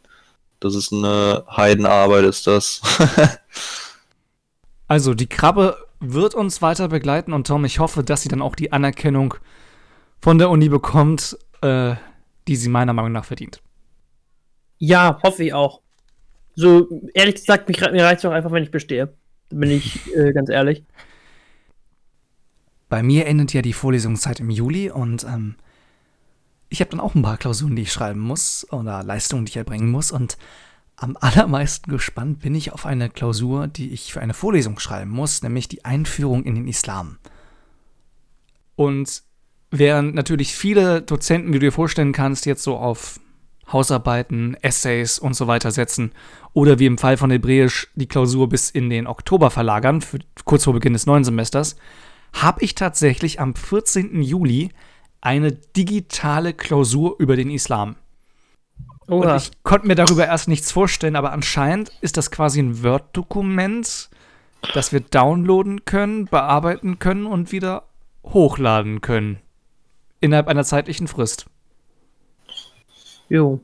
[0.59, 2.81] Das ist eine Heidenarbeit, ist das.
[4.91, 8.57] Also, die Krabbe wird uns weiter begleiten und Tom, ich hoffe, dass sie dann auch
[8.57, 9.35] die Anerkennung
[10.19, 11.95] von der Uni bekommt, äh,
[12.49, 13.61] die sie meiner Meinung nach verdient.
[14.79, 15.83] Ja, hoffe ich auch.
[16.59, 19.15] So, ehrlich gesagt, mich, mir reicht es auch einfach, wenn ich bestehe.
[19.49, 20.83] Bin ich äh, ganz ehrlich.
[22.89, 25.55] Bei mir endet ja die Vorlesungszeit im Juli und ähm,
[26.69, 29.57] ich habe dann auch ein paar Klausuren, die ich schreiben muss oder Leistungen, die ich
[29.57, 30.11] erbringen muss.
[30.11, 30.37] Und
[30.97, 35.45] am allermeisten gespannt bin ich auf eine Klausur, die ich für eine Vorlesung schreiben muss,
[35.45, 37.19] nämlich die Einführung in den Islam.
[38.75, 39.23] Und
[39.71, 43.21] während natürlich viele Dozenten, wie du dir vorstellen kannst, jetzt so auf
[43.73, 46.13] Hausarbeiten, Essays und so weiter setzen
[46.53, 50.65] oder wie im Fall von Hebräisch die Klausur bis in den Oktober verlagern, für, kurz
[50.65, 51.77] vor Beginn des neuen Semesters,
[52.33, 54.23] habe ich tatsächlich am 14.
[54.23, 54.71] Juli
[55.21, 57.97] eine digitale Klausur über den Islam.
[59.07, 59.37] Und Oha.
[59.37, 64.11] ich konnte mir darüber erst nichts vorstellen, aber anscheinend ist das quasi ein Word-Dokument,
[64.75, 67.85] das wir downloaden können, bearbeiten können und wieder
[68.25, 69.39] hochladen können.
[70.21, 71.47] Innerhalb einer zeitlichen Frist.
[73.29, 73.61] Jo.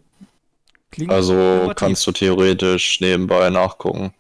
[0.91, 1.75] Klingt Also innovativ.
[1.77, 4.13] kannst du theoretisch nebenbei nachgucken.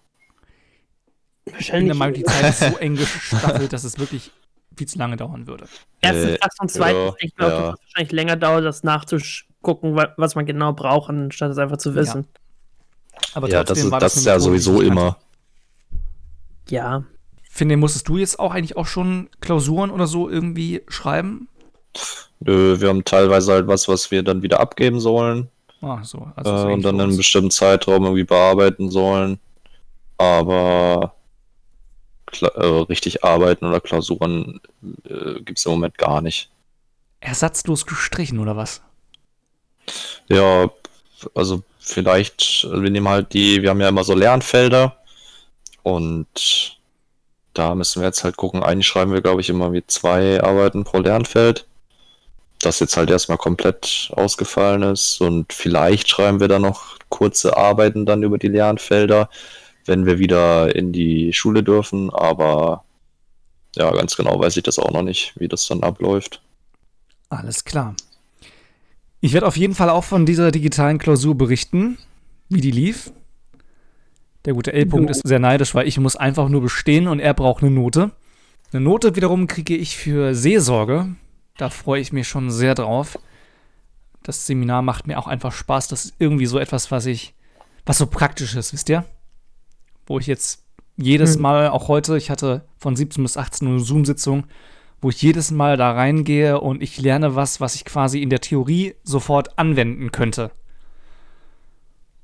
[1.47, 1.87] Ich bin Wahrscheinlich.
[1.89, 4.31] der Meinung, die Zeit ist so eng gestaffelt, dass es wirklich
[4.77, 5.67] viel zu lange dauern würde.
[6.01, 7.49] Erstens Äh, das und zweitens ja, ich auch, ja.
[7.71, 11.77] dass es wahrscheinlich länger dauert, das nachzugucken, wa- was man genau braucht, anstatt es einfach
[11.77, 12.27] zu wissen.
[13.35, 15.19] Aber ja, das trotzdem ist, war das ist ja sowieso immer.
[16.69, 17.05] Ja.
[17.51, 21.49] Finde, musstest du jetzt auch eigentlich auch schon Klausuren oder so irgendwie schreiben?
[22.41, 25.49] Nö, Wir haben teilweise halt was, was wir dann wieder abgeben sollen
[25.81, 26.19] Ah, so.
[26.19, 29.39] äh, Also so und dann in einem bestimmten Zeitraum irgendwie bearbeiten sollen.
[30.19, 31.15] Aber
[32.27, 34.61] Kla äh, richtig arbeiten oder Klausuren
[35.09, 36.51] äh, gibt es im Moment gar nicht.
[37.21, 38.83] Ersatzlos gestrichen oder was?
[40.29, 40.71] Ja,
[41.35, 44.97] also vielleicht, wir nehmen halt die, wir haben ja immer so Lernfelder
[45.83, 46.79] und
[47.53, 48.63] da müssen wir jetzt halt gucken.
[48.63, 51.67] Eigentlich schreiben wir, glaube ich, immer wie zwei Arbeiten pro Lernfeld.
[52.65, 58.07] Das jetzt halt erstmal komplett ausgefallen ist und vielleicht schreiben wir dann noch kurze Arbeiten
[58.07, 59.29] dann über die Lernfelder,
[59.87, 62.85] wenn wir wieder in die Schule dürfen, aber
[63.77, 66.41] ja, ganz genau weiß ich das auch noch nicht, wie das dann abläuft.
[67.29, 67.95] Alles klar.
[69.21, 71.99] Ich werde auf jeden Fall auch von dieser digitalen Klausur berichten,
[72.49, 73.13] wie die lief.
[74.45, 77.63] Der gute L-Punkt ist sehr neidisch, weil ich muss einfach nur bestehen und er braucht
[77.63, 78.11] eine Note.
[78.73, 81.17] Eine Note wiederum kriege ich für Seelsorge.
[81.57, 83.19] Da freue ich mich schon sehr drauf.
[84.25, 85.89] Das Seminar macht mir auch einfach Spaß.
[85.89, 87.35] Das ist irgendwie so etwas, was ich,
[87.87, 89.05] was so praktisch ist, wisst ihr?
[90.07, 90.65] Wo ich jetzt
[90.97, 91.43] jedes Hm.
[91.43, 94.47] Mal, auch heute, ich hatte von 17 bis 18 Uhr eine Zoom-Sitzung,
[95.01, 98.41] wo ich jedes Mal da reingehe und ich lerne was, was ich quasi in der
[98.41, 100.51] Theorie sofort anwenden könnte.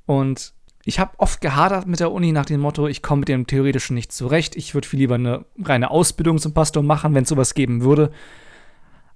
[0.07, 3.47] Und ich habe oft gehadert mit der Uni nach dem Motto, ich komme mit dem
[3.47, 4.57] Theoretischen nicht zurecht.
[4.57, 8.11] Ich würde viel lieber eine reine Ausbildung zum Pastor machen, wenn es sowas geben würde.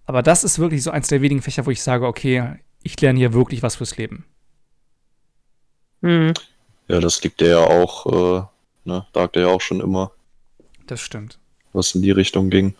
[0.07, 3.19] Aber das ist wirklich so eins der wenigen Fächer, wo ich sage, okay, ich lerne
[3.19, 4.25] hier wirklich was fürs Leben.
[6.03, 6.35] Hm.
[6.89, 8.45] Ja, das liegt dir ja auch, äh,
[8.85, 10.13] ne, sagt er ja auch schon immer,
[10.87, 11.39] Das stimmt.
[11.73, 12.75] was in die Richtung ging.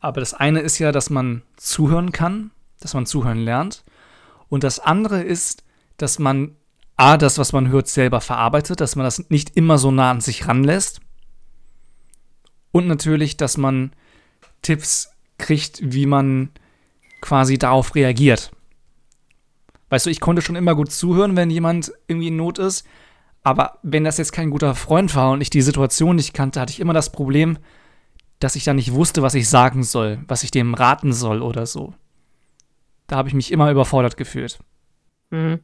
[0.00, 3.82] Aber das eine ist ja, dass man zuhören kann, dass man zuhören lernt.
[4.48, 5.64] Und das andere ist,
[5.96, 6.54] dass man
[6.96, 10.20] A, das, was man hört, selber verarbeitet, dass man das nicht immer so nah an
[10.20, 11.00] sich ranlässt.
[12.70, 13.92] Und natürlich, dass man
[14.62, 16.50] Tipps kriegt, wie man
[17.20, 18.50] quasi darauf reagiert.
[19.88, 22.86] Weißt du, ich konnte schon immer gut zuhören, wenn jemand irgendwie in Not ist.
[23.42, 26.72] Aber wenn das jetzt kein guter Freund war und ich die Situation nicht kannte, hatte
[26.72, 27.58] ich immer das Problem,
[28.40, 31.66] dass ich dann nicht wusste, was ich sagen soll, was ich dem raten soll oder
[31.66, 31.94] so.
[33.06, 34.58] Da habe ich mich immer überfordert gefühlt.
[35.30, 35.60] Mhm.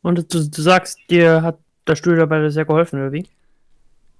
[0.00, 3.26] Und du, du sagst, dir hat das Studio dabei sehr geholfen, oder wie?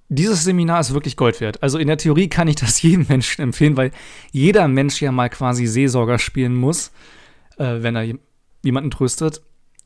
[0.08, 1.62] Dieses Seminar ist wirklich Gold wert.
[1.62, 3.90] Also in der Theorie kann ich das jedem Menschen empfehlen, weil
[4.32, 6.92] jeder Mensch ja mal quasi Seelsorger spielen muss,
[7.56, 8.20] äh, wenn er jem-
[8.62, 9.42] jemanden tröstet.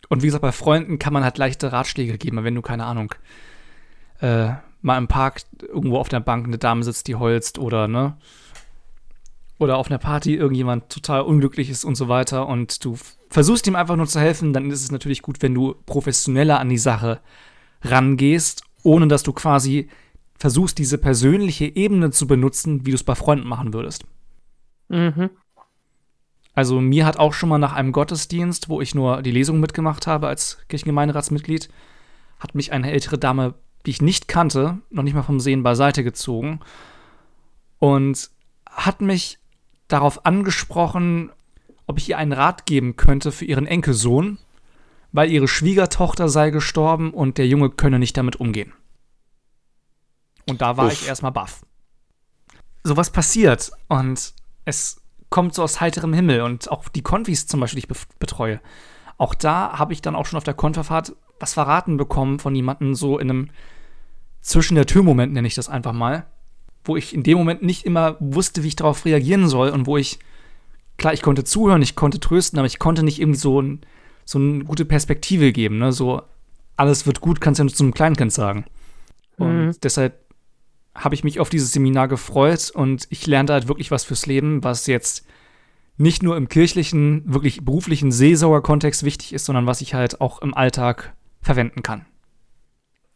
[0.09, 3.15] Und wie gesagt, bei Freunden kann man halt leichte Ratschläge geben, wenn du, keine Ahnung,
[4.21, 4.51] äh,
[4.81, 8.17] mal im Park irgendwo auf der Bank eine Dame sitzt, die holzt oder, ne?
[9.59, 12.97] Oder auf einer Party irgendjemand total unglücklich ist und so weiter und du
[13.29, 16.69] versuchst ihm einfach nur zu helfen, dann ist es natürlich gut, wenn du professioneller an
[16.69, 17.21] die Sache
[17.83, 19.89] rangehst, ohne dass du quasi
[20.39, 24.05] versuchst, diese persönliche Ebene zu benutzen, wie du es bei Freunden machen würdest.
[24.89, 25.31] Mhm.
[26.55, 30.07] Also mir hat auch schon mal nach einem Gottesdienst, wo ich nur die Lesung mitgemacht
[30.07, 31.69] habe als Kirchengemeinderatsmitglied,
[32.41, 33.55] hat mich eine ältere Dame,
[33.87, 36.61] die ich nicht kannte, noch nicht mal vom Sehen beiseite gezogen
[37.79, 38.31] und
[38.69, 39.39] hat mich
[39.89, 41.31] darauf angesprochen,
[41.87, 44.39] ob ich ihr einen Rat geben könnte für ihren Enkelsohn,
[45.13, 48.73] weil ihre Schwiegertochter sei gestorben und der Junge könne nicht damit umgehen.
[50.49, 50.93] Und da war Uff.
[50.93, 51.63] ich erstmal baff.
[52.85, 54.33] Sowas passiert und
[54.65, 58.61] es kommt so aus heiterem Himmel und auch die Konfis zum Beispiel, die ich betreue.
[59.19, 62.95] Auch da habe ich dann auch schon auf der Konferfahrt was verraten bekommen von jemandem
[62.95, 63.51] so in einem
[64.41, 66.25] zwischen der Tür-Moment, nenne ich das einfach mal,
[66.85, 69.97] wo ich in dem Moment nicht immer wusste, wie ich darauf reagieren soll und wo
[69.97, 70.19] ich,
[70.97, 73.81] klar, ich konnte zuhören, ich konnte trösten, aber ich konnte nicht irgendwie so, ein,
[74.25, 75.93] so eine gute Perspektive geben, ne?
[75.93, 76.23] So,
[76.77, 78.65] alles wird gut, kannst du ja nur zu einem Kleinkind sagen.
[79.37, 79.77] Und Mhm.
[79.83, 80.25] deshalb
[80.99, 84.63] habe ich mich auf dieses Seminar gefreut und ich lernte halt wirklich was fürs Leben,
[84.65, 85.27] was jetzt
[85.97, 90.55] nicht nur im kirchlichen, wirklich beruflichen Seelsorger-Kontext wichtig ist, sondern was ich halt auch im
[90.55, 92.07] Alltag verwenden kann.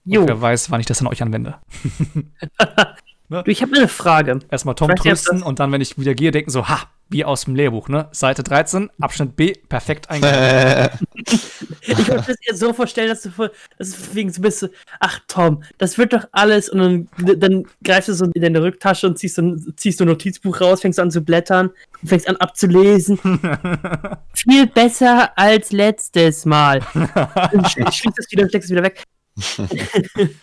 [0.04, 1.58] Und Jo, wer weiß, wann ich das an euch anwende.
[3.28, 4.40] du, ich habe eine Frage.
[4.50, 7.54] Erstmal Tom trösten und dann, wenn ich wieder gehe, denken so, ha, wie aus dem
[7.54, 8.08] Lehrbuch, ne?
[8.12, 11.06] Seite 13, Abschnitt B, perfekt eingehalten.
[11.84, 14.68] Ich würde das jetzt so vorstellen, dass du vor, dass du wegen so bist, so,
[15.00, 16.78] ach Tom, das wird doch alles und
[17.18, 20.60] dann, dann greifst du so in deine Rücktasche und ziehst, so, ziehst du ein Notizbuch
[20.60, 23.18] raus, fängst an zu blättern und fängst an abzulesen.
[24.34, 26.78] Viel besser als letztes Mal.
[26.94, 29.02] Und sch- schließt das wieder und steckst es wieder weg.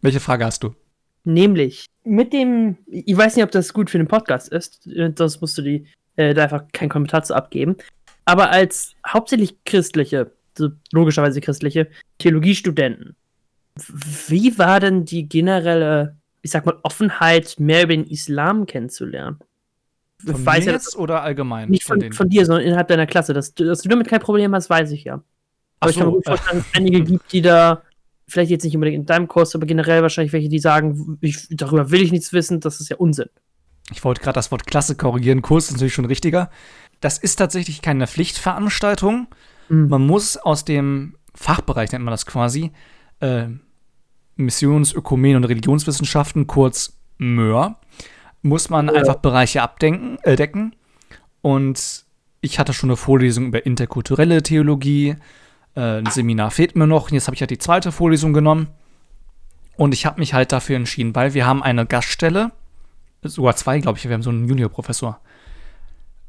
[0.00, 0.74] Welche Frage hast du?
[1.24, 5.40] Nämlich mit dem, ich weiß nicht, ob das gut für den Podcast ist, äh, sonst
[5.40, 7.76] musst du die äh, da einfach keinen Kommentar zu abgeben.
[8.24, 13.16] Aber als hauptsächlich christliche, so logischerweise christliche Theologiestudenten,
[14.28, 19.38] wie war denn die generelle, ich sag mal, Offenheit, mehr über den Islam kennenzulernen?
[20.24, 21.70] Von Ich weiß mir ja, jetzt oder allgemein?
[21.70, 22.12] nicht von, denen?
[22.12, 23.32] von dir, sondern innerhalb deiner Klasse.
[23.32, 25.14] Dass, du- dass du damit kein Problem hast, weiß ich ja.
[25.14, 25.24] Aber
[25.80, 27.82] Ach ich kann mir so, gut vorstellen, dass es einige gibt, die da,
[28.30, 31.90] vielleicht jetzt nicht unbedingt in deinem Kurs, aber generell wahrscheinlich welche, die sagen, ich, darüber
[31.90, 33.28] will ich nichts wissen, das ist ja Unsinn.
[33.92, 35.42] Ich wollte gerade das Wort Klasse korrigieren.
[35.42, 36.50] Kurs ist natürlich schon richtiger.
[37.00, 39.28] Das ist tatsächlich keine Pflichtveranstaltung.
[39.68, 39.88] Mhm.
[39.88, 42.72] Man muss aus dem Fachbereich, nennt man das quasi,
[43.20, 43.46] äh,
[44.36, 47.78] Missions-, Ökumen- und Religionswissenschaften, kurz MÖR,
[48.42, 48.94] muss man Ja.
[48.94, 50.74] einfach Bereiche abdenken, äh, decken.
[51.42, 52.04] Und
[52.40, 55.16] ich hatte schon eine Vorlesung über interkulturelle Theologie.
[55.74, 57.10] Äh, ein Seminar fehlt mir noch.
[57.10, 58.68] Jetzt habe ich halt die zweite Vorlesung genommen.
[59.76, 62.52] Und ich habe mich halt dafür entschieden, weil wir haben eine Gaststelle,
[63.22, 64.04] sogar zwei, glaube ich.
[64.04, 65.20] Wir haben so einen Juniorprofessor.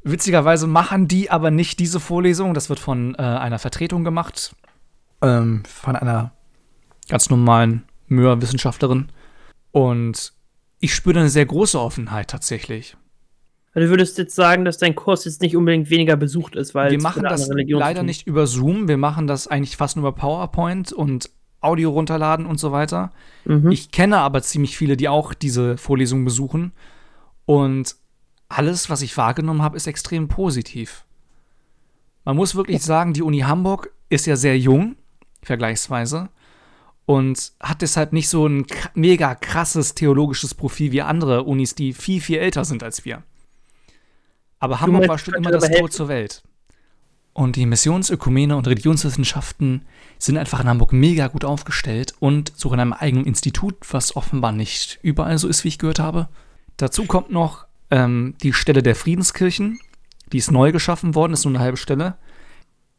[0.04, 2.54] Witzigerweise machen die aber nicht diese Vorlesung.
[2.54, 4.54] Das wird von äh, einer Vertretung gemacht.
[5.20, 6.32] Ähm, von einer
[7.08, 9.08] ganz normalen Möhr-Wissenschaftlerin.
[9.70, 10.32] Und
[10.80, 12.96] ich spüre eine sehr große Offenheit tatsächlich.
[13.74, 17.00] Du würdest jetzt sagen, dass dein Kurs jetzt nicht unbedingt weniger besucht ist, weil wir
[17.00, 18.86] machen das leider nicht über Zoom.
[18.86, 21.30] Wir machen das eigentlich fast nur über PowerPoint und
[21.62, 23.12] Audio runterladen und so weiter.
[23.44, 23.70] Mhm.
[23.70, 26.72] Ich kenne aber ziemlich viele, die auch diese Vorlesungen besuchen.
[27.46, 27.96] Und
[28.48, 31.06] alles, was ich wahrgenommen habe, ist extrem positiv.
[32.24, 34.96] Man muss wirklich sagen, die Uni Hamburg ist ja sehr jung,
[35.42, 36.28] vergleichsweise,
[37.06, 42.20] und hat deshalb nicht so ein mega krasses theologisches Profil wie andere Unis, die viel,
[42.20, 43.22] viel älter sind als wir.
[44.62, 46.44] Aber Hamburg war schon immer das Tor zur Welt.
[47.32, 49.84] Und die Missionsökumene und Religionswissenschaften
[50.20, 54.52] sind einfach in Hamburg mega gut aufgestellt und sogar in einem eigenen Institut, was offenbar
[54.52, 56.28] nicht überall so ist, wie ich gehört habe.
[56.76, 59.80] Dazu kommt noch ähm, die Stelle der Friedenskirchen.
[60.32, 62.14] Die ist neu geschaffen worden, ist nur eine halbe Stelle.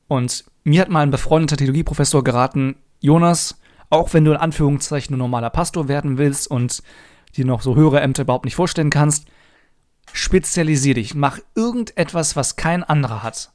[0.10, 3.58] Und mir hat mal ein befreundeter Theologieprofessor geraten, Jonas,
[3.90, 6.84] auch wenn du in Anführungszeichen nur normaler Pastor werden willst und
[7.38, 9.28] dir noch so höhere Ämter überhaupt nicht vorstellen kannst,
[10.14, 13.52] spezialisier dich, mach irgendetwas, was kein anderer hat.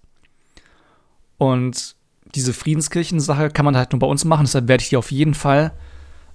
[1.39, 1.97] Und
[2.35, 5.35] diese Friedenskirchen-Sache kann man halt nur bei uns machen, deshalb werde ich die auf jeden
[5.35, 5.73] Fall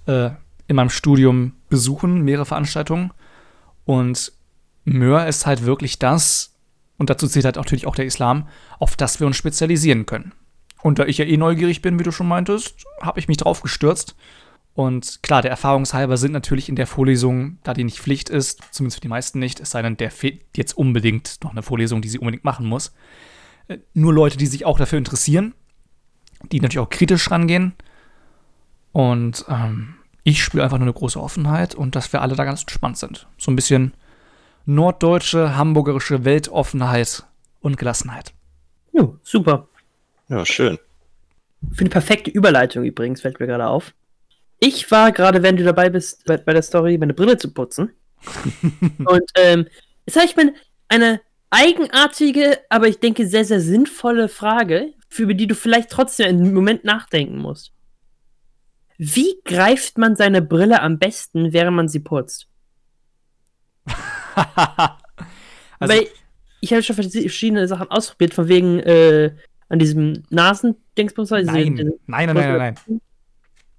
[0.06, 0.30] äh,
[0.66, 3.12] in meinem Studium besuchen, mehrere Veranstaltungen.
[3.84, 4.32] Und
[4.84, 6.54] Möhr ist halt wirklich das,
[6.96, 10.32] und dazu zählt halt natürlich auch der Islam, auf das wir uns spezialisieren können.
[10.82, 13.62] Und da ich ja eh neugierig bin, wie du schon meintest, habe ich mich drauf
[13.62, 14.16] gestürzt.
[14.74, 18.96] Und klar, der Erfahrungshalber sind natürlich in der Vorlesung, da die nicht Pflicht ist, zumindest
[18.96, 22.08] für die meisten nicht, es sei denn, der fehlt jetzt unbedingt noch eine Vorlesung, die
[22.08, 22.92] sie unbedingt machen muss.
[23.68, 25.54] Äh, Nur Leute, die sich auch dafür interessieren,
[26.50, 27.74] die natürlich auch kritisch rangehen.
[28.92, 32.62] Und ähm, Ich spüre einfach nur eine große Offenheit und dass wir alle da ganz
[32.62, 33.28] entspannt sind.
[33.38, 33.92] So ein bisschen
[34.66, 37.24] norddeutsche, hamburgerische Weltoffenheit
[37.60, 38.32] und Gelassenheit.
[38.92, 39.68] Ja, super.
[40.28, 40.78] Ja, schön.
[41.72, 43.94] Für eine perfekte Überleitung übrigens, fällt mir gerade auf.
[44.66, 47.90] Ich war gerade, wenn du dabei bist, bei, bei der Story, meine Brille zu putzen.
[49.04, 49.66] und ähm,
[50.06, 50.54] jetzt habe ich mir
[50.88, 56.54] eine eigenartige, aber ich denke sehr, sehr sinnvolle Frage, für die du vielleicht trotzdem einen
[56.54, 57.72] Moment nachdenken musst.
[58.96, 62.48] Wie greift man seine Brille am besten, während man sie putzt?
[64.34, 66.06] also, Weil
[66.62, 69.36] ich habe schon verschiedene Sachen ausprobiert, von wegen äh,
[69.68, 71.28] an diesem Nasendingsbums.
[71.28, 73.00] diese- nein, nein, nein, nein, nein, nein.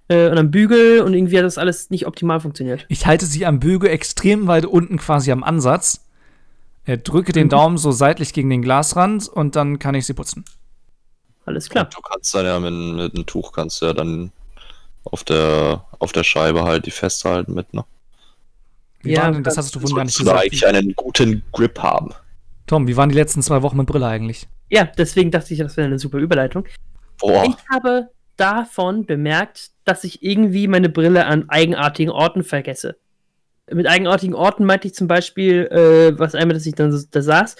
[0.08, 2.86] Äh, und am Bügel und irgendwie hat das alles nicht optimal funktioniert.
[2.88, 6.04] Ich halte sie am Bügel extrem weit unten quasi am Ansatz.
[6.84, 7.50] Äh, drücke den Mhm.
[7.50, 10.44] Daumen so seitlich gegen den Glasrand und dann kann ich sie putzen.
[11.44, 11.88] Alles klar.
[11.92, 14.32] Du kannst dann ja mit, mit einem Tuch kannst du ja dann
[15.04, 17.84] auf der auf der Scheibe halt die festhalten mit, ne?
[19.02, 20.44] Wie Ja, denn, das hast du gar nicht Sollst du da gesagt.
[20.44, 22.10] eigentlich einen guten Grip haben.
[22.66, 24.48] Tom, wie waren die letzten zwei Wochen mit Brille eigentlich?
[24.70, 26.64] Ja, deswegen dachte ich, das wäre eine super Überleitung.
[27.18, 32.96] Boah, Ich habe davon bemerkt, dass ich irgendwie meine Brille an eigenartigen Orten vergesse.
[33.70, 37.56] Mit eigenartigen Orten meinte ich zum Beispiel, äh, was einmal, dass ich dann da saß.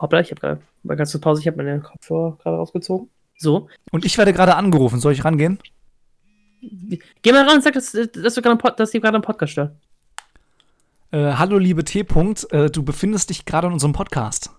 [0.00, 3.08] Hoppla, ich habe gerade, mal ganz kurz Pause, ich habe meine Kopfhörer gerade rausgezogen.
[3.36, 3.68] So.
[3.90, 5.00] Und ich werde gerade angerufen.
[5.00, 5.58] Soll ich rangehen?
[7.22, 9.76] Geh mal ran und sag, dass, dass, du dass gerade einen Podcast stört.
[11.10, 12.02] Äh, hallo, liebe T.
[12.02, 14.50] -Punkt, äh, du befindest dich gerade in unserem Podcast.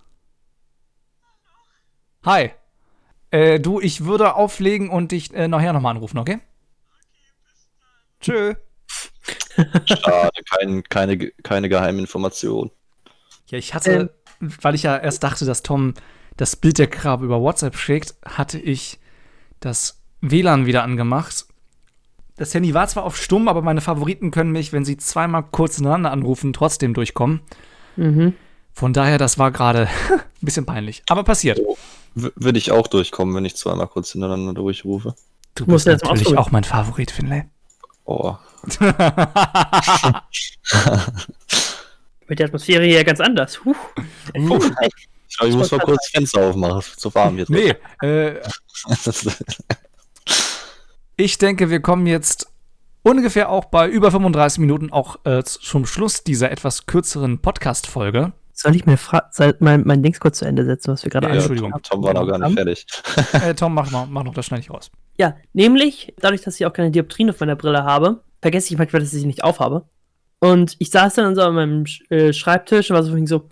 [2.24, 2.52] Hi.
[3.34, 6.38] Äh, du, ich würde auflegen und dich äh, nachher nochmal anrufen, okay?
[8.20, 8.54] Tschö.
[9.86, 12.70] schade, kein, keine, keine geheime Information.
[13.48, 15.94] Ja, ich hatte, weil ich ja erst dachte, dass Tom
[16.36, 19.00] das Bild der Krabbe über WhatsApp schickt, hatte ich
[19.58, 21.46] das WLAN wieder angemacht.
[22.36, 25.78] Das Handy war zwar auf stumm, aber meine Favoriten können mich, wenn sie zweimal kurz
[25.78, 27.40] ineinander anrufen, trotzdem durchkommen.
[27.96, 28.34] Mhm.
[28.74, 31.02] Von daher, das war gerade ein bisschen peinlich.
[31.08, 31.60] Aber passiert.
[32.16, 35.14] W würde ich auch durchkommen, wenn ich zweimal kurz hintereinander durchrufe.
[35.54, 37.44] Du Musst bist mal natürlich auch mein Favorit, Finlay.
[38.04, 38.36] Oh.
[42.28, 43.64] Mit der Atmosphäre hier ganz anders.
[43.64, 43.74] Huh.
[44.32, 46.76] Ich glaube, ich muss mal kurz das Fenster aufmachen.
[46.76, 47.74] Wird so warm hier drin.
[48.02, 48.40] nee, äh,
[51.16, 52.48] ich denke, wir kommen jetzt
[53.02, 58.32] ungefähr auch bei über 35 Minuten auch äh, zum Schluss dieser etwas kürzeren Podcast-Folge.
[58.56, 61.26] Soll ich mir fra- soll mein, mein Dings kurz zu Ende setzen, was wir gerade
[61.26, 61.72] Ja, Ja, Entschuldigung.
[61.72, 62.86] Tom, Tom war noch gar nicht fertig.
[63.32, 64.90] Äh, Tom, mach, mal, mach noch das schnell nicht raus.
[65.18, 69.02] Ja, nämlich, dadurch, dass ich auch keine Dioptrien auf meiner Brille habe, vergesse ich manchmal,
[69.02, 69.88] dass ich sie nicht aufhabe.
[70.38, 73.48] Und ich saß dann so an meinem Sch- äh, Schreibtisch und war so, vorhin so,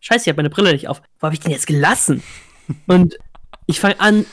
[0.00, 1.02] scheiße, ich habe meine Brille nicht auf.
[1.18, 2.22] Wo habe ich denn jetzt gelassen?
[2.86, 3.16] und
[3.66, 4.24] ich fange an,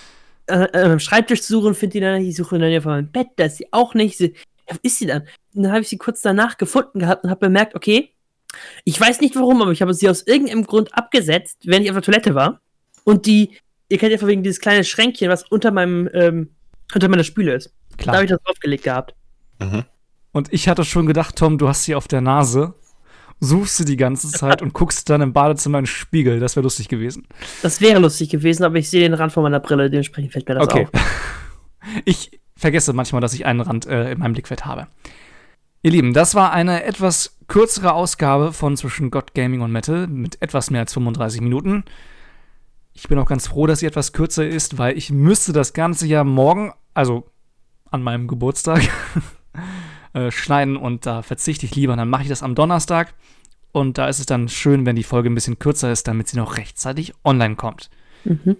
[0.48, 2.92] äh, an meinem Schreibtisch zu suchen, finde die dann nicht, ich suche dann hier vor
[2.92, 4.18] meinem Bett, da ist sie auch nicht.
[4.18, 4.34] Sie,
[4.70, 5.24] ja, wo ist sie dann?
[5.56, 8.12] Und dann habe ich sie kurz danach gefunden gehabt und habe bemerkt, okay,
[8.84, 11.98] ich weiß nicht warum, aber ich habe sie aus irgendeinem Grund abgesetzt, während ich auf
[11.98, 12.62] der Toilette war.
[13.04, 13.58] Und die,
[13.90, 16.50] ihr kennt ja von wegen dieses kleine Schränkchen, was unter meinem, ähm,
[16.94, 17.74] unter meiner Spüle ist.
[17.92, 18.16] Da Klar.
[18.16, 19.16] habe ich das draufgelegt gehabt.
[19.60, 19.84] Mhm.
[20.32, 22.74] Und ich hatte schon gedacht, Tom, du hast sie auf der Nase,
[23.40, 26.40] suchst sie die ganze Zeit und guckst dann im Badezimmer in den Spiegel.
[26.40, 27.28] Das wäre lustig gewesen.
[27.64, 30.56] Das wäre lustig gewesen, aber ich sehe den Rand von meiner Brille, dementsprechend fällt mir
[30.56, 30.88] das Okay.
[30.94, 31.02] auf.
[32.06, 34.86] Ich vergesse manchmal, dass ich einen Rand äh, in meinem Blickfeld habe.
[35.84, 40.40] Ihr Lieben, das war eine etwas kürzere Ausgabe von zwischen Gott Gaming und Metal mit
[40.42, 41.84] etwas mehr als 35 Minuten.
[42.94, 46.06] Ich bin auch ganz froh, dass sie etwas kürzer ist, weil ich müsste das Ganze
[46.06, 47.26] ja morgen, also
[47.90, 48.84] an meinem Geburtstag,
[50.14, 51.96] äh, schneiden und da verzichte ich lieber.
[51.96, 53.16] Dann mache ich das am Donnerstag
[53.72, 56.38] und da ist es dann schön, wenn die Folge ein bisschen kürzer ist, damit sie
[56.38, 57.90] noch rechtzeitig online kommt.
[58.24, 58.58] Mhm.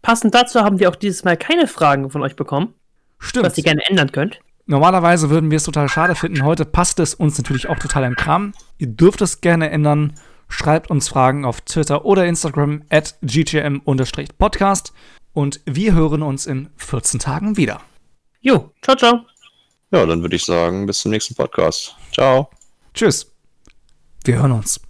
[0.00, 2.72] Passend dazu haben wir auch dieses Mal keine Fragen von euch bekommen,
[3.18, 3.44] Stimmt.
[3.44, 4.40] was ihr gerne ändern könnt.
[4.72, 6.44] Normalerweise würden wir es total schade finden.
[6.44, 8.54] Heute passt es uns natürlich auch total im Kram.
[8.78, 10.14] Ihr dürft es gerne ändern.
[10.48, 14.94] Schreibt uns Fragen auf Twitter oder Instagram at gtm-podcast.
[15.34, 17.82] Und wir hören uns in 14 Tagen wieder.
[18.40, 19.20] Jo, ciao, ciao.
[19.90, 21.94] Ja, dann würde ich sagen, bis zum nächsten Podcast.
[22.10, 22.48] Ciao.
[22.94, 23.30] Tschüss.
[24.24, 24.80] Wir hören uns.